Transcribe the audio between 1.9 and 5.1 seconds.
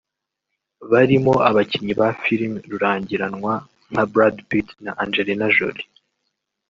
ba filimi rurangiranwa nka Brad Pitt na